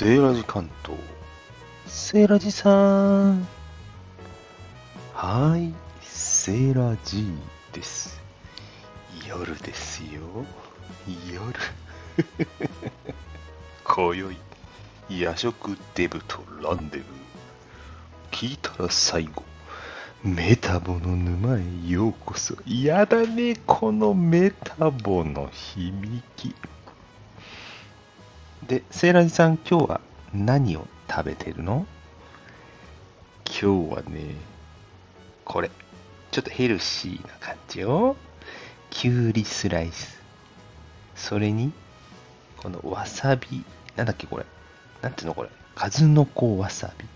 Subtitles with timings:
[0.00, 0.98] セーラジ関東。
[1.86, 3.46] セーラジさん。
[5.12, 7.26] はーい、セーラジ
[7.74, 8.18] です。
[9.28, 10.22] 夜ですよ。
[11.30, 11.54] 夜。
[13.84, 14.36] 今宵、
[15.10, 17.06] 夜食デブとランデブー。
[18.30, 19.42] 聞いたら最後、
[20.24, 22.56] メタボの沼へようこそ。
[22.66, 26.54] やだね、このメタボの響き。
[28.66, 30.00] で、セーラジさん、今日は
[30.32, 31.86] 何を食べてるの？
[33.46, 34.36] 今日はね、
[35.44, 35.70] これ、
[36.30, 38.16] ちょっとヘルシーな感じよ。
[38.90, 40.20] きゅうりスライス。
[41.16, 41.72] それに、
[42.58, 43.64] このわさび、
[43.96, 44.44] なんだっけこれ。
[45.02, 45.48] なんていうのこれ？
[45.74, 47.06] 数の子わさび。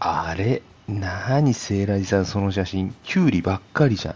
[0.00, 4.12] あれ、なにセーラジさんその写真、きゅうりばっかりじゃ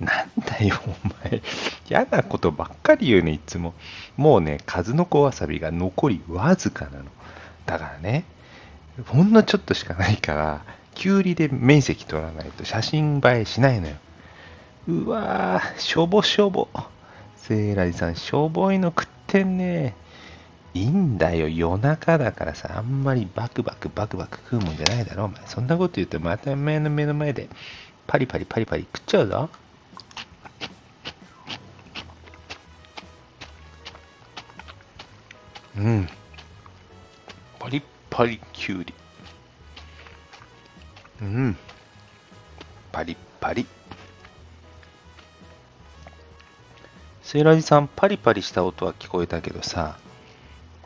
[0.00, 0.04] ん。
[0.04, 1.42] なんだよ、お前。
[1.90, 3.74] 嫌なことばっかり言うね、いつも。
[4.16, 7.04] もうね、数の子わさびが残りわずかなの。
[7.66, 8.24] だからね、
[9.06, 13.96] ほんのちょっとしかないから、きゅうりで面積取らないと写真映えしないのよ。
[14.86, 16.68] うわぁ、しょぼしょぼ。
[17.36, 19.94] セーラジさん、しょぼいの食ってんね。
[20.72, 25.40] いいんだよ、夜中だからさ、あんまりバクバクバクバク食うもんじゃないだろ、お前。
[25.46, 27.48] そんなこと言うと、また目の目の前で、
[28.06, 29.50] パリパリパリパリ食っちゃうぞ。
[35.76, 36.08] うん。
[37.58, 38.94] パリッパリきゅうり。
[41.22, 41.56] うん。
[42.92, 43.66] パリッパリ。
[47.22, 49.96] セーラジさん、パリパリした音は聞こえたけどさ、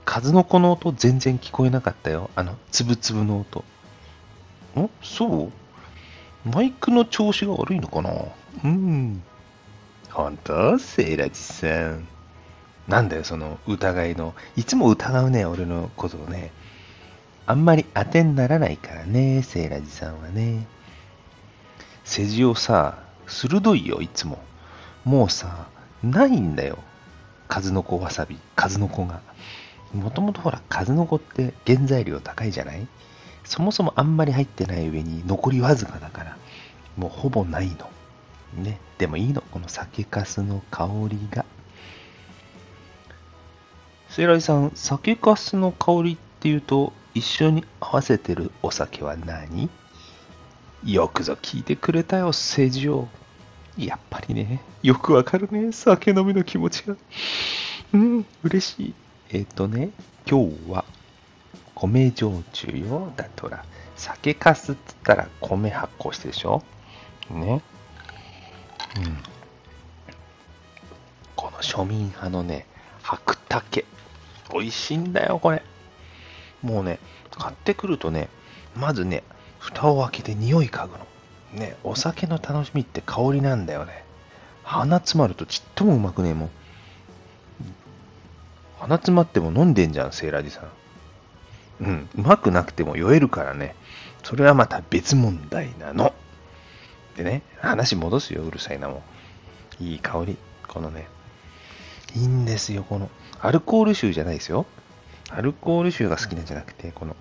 [0.04, 2.28] 数の子の音全然聞こえなかったよ。
[2.36, 3.64] あの、つぶつぶの音。
[4.78, 5.52] んそう？
[6.46, 8.10] マイクの調子が悪いのかな？
[8.64, 9.22] うん。
[10.10, 10.78] 本当？
[10.78, 12.06] セーラジさん。
[12.88, 14.34] なんだよ、その疑いの。
[14.56, 16.52] いつも疑うね、俺のことをね。
[17.46, 20.66] あんまり当てにならないからね、セーラジさんはね。
[22.04, 24.38] 世辞をさ、鋭いよ、いつも。
[25.04, 25.66] もうさ、
[26.02, 26.78] ないんだよ。
[27.48, 29.20] 数の子わさび、数の子が。
[29.94, 32.86] もともとほら、数の子って原材料高いじゃない？
[33.44, 36.36] そもそもあんまり入ってない上に残りわずかだから、
[36.96, 37.90] もうほぼないの。
[38.62, 38.80] ね。
[38.98, 41.43] でもいいの、この酒粕の香りが。
[44.14, 49.68] セイライさん、酒粕の香りっていうと、一緒に合わせてるお酒は何？
[50.84, 53.08] よくぞ聞いてくれたよ、セジオ。
[53.76, 56.94] やっぱりね、よくわかるね、酒飲みの気持ちが。
[57.92, 58.94] うん、嬉しい。
[59.30, 59.90] えっ、とね、
[60.30, 60.84] 今日は
[61.74, 63.12] 米焼酎よ。
[63.16, 63.64] だってほら、
[63.96, 66.62] 酒粕って言ったら米発酵してでしょ？
[67.30, 67.60] ね。
[68.96, 69.18] うん。
[71.34, 72.68] この庶民派のね、
[73.02, 73.84] 白竹。
[74.52, 75.62] 美味しいんだよ、これ。
[76.62, 76.98] もうね、
[77.30, 78.28] 買ってくるとね、
[78.76, 79.22] まずね、
[79.58, 81.06] 蓋を開けて匂い嗅ぐの。
[81.52, 84.04] ね、お酒の楽しみって香りなんだよね。
[84.62, 86.50] 鼻詰まるとちっともうまくねえもん。
[88.80, 90.64] 鼻詰まっても飲んでんじゃん、セーラジさん。
[91.80, 93.74] うん、うまくなくても酔えるからね。
[94.22, 96.14] それはまた別問題なの。
[97.16, 99.02] でね、話戻すよ、うるさいなも
[99.80, 99.84] ん。
[99.84, 100.36] いい香り。
[100.66, 101.06] このね、
[102.16, 103.08] いいんですよ、この、
[103.44, 104.64] アルコール臭じゃないですよ。
[105.28, 107.14] アルコール臭が好きなんじゃなくて、この、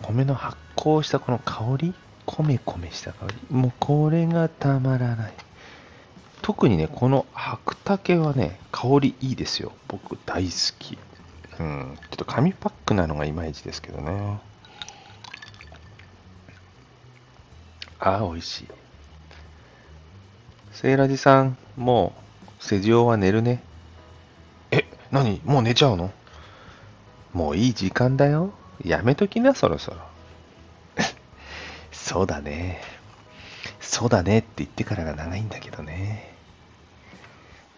[0.00, 1.94] 米の発酵したこの香り、
[2.26, 3.34] 米米した香り？
[3.50, 5.32] もうこれがたまらない。
[6.42, 9.72] 特にね、この白竹はね、香りいいですよ。
[9.88, 10.96] 僕大好き。
[11.58, 14.38] うん、ちょっと紙パックなのがいまいちですけどね。
[17.98, 18.68] ああ、美味しい。
[20.70, 22.12] セイラジさん、も
[22.60, 23.60] う、施錠は寝るね。
[25.12, 25.40] 何？
[25.44, 26.10] もう寝ちゃうの？
[27.32, 28.52] もういい時間だよ。
[28.84, 29.98] やめときな、そろそろ。
[31.92, 32.80] そうだね。
[33.80, 36.34] そうだねって言ってからが長いんだけどね。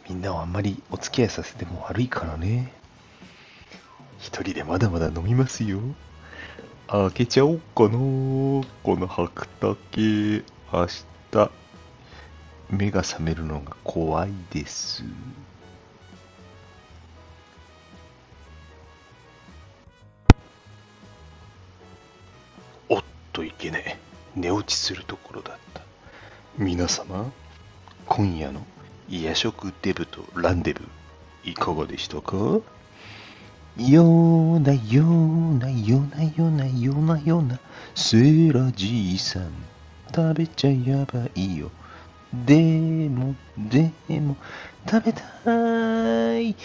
[0.08, 2.72] みんなをあんまりお付き合いさせても悪いからね。
[4.18, 5.80] 一人でまだまだ飲みますよ。
[6.86, 8.64] 開けちゃおうかなこ
[8.96, 10.44] の白竹。
[10.72, 10.86] 明
[11.32, 11.50] 日、
[12.70, 15.04] 目が覚めるのが怖いです。
[24.36, 25.82] 寝落ちするところだった。
[26.58, 27.32] 皆様、
[28.06, 28.66] 今夜の
[29.08, 30.82] 夜食デブとランデブ、
[31.44, 32.60] いかがでしたか？
[33.76, 37.58] ようなようなようなようなようなような
[37.96, 39.50] セーラじいさん
[40.14, 41.72] 食べちゃやばいよ
[42.32, 42.54] で
[43.08, 43.90] もで
[44.20, 44.36] も
[44.88, 46.56] 食べたい今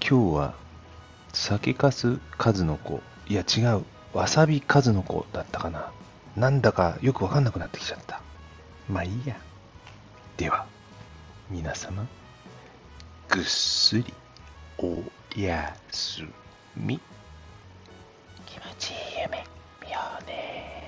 [0.00, 0.54] 日は
[1.32, 3.00] 酒かす数の子。
[3.28, 3.84] いや違う。
[4.14, 5.90] わさび数の子だったかな。
[6.36, 8.20] なんだかよくわかんなくなってきちゃった。
[8.88, 9.36] まあいいや。
[10.36, 10.66] では、
[11.50, 12.06] 皆様、
[13.28, 14.12] ぐっすり
[14.78, 15.02] お
[15.34, 16.22] やす
[16.76, 17.00] み。
[18.44, 19.44] 気持ちいい夢
[19.82, 20.85] 見ようね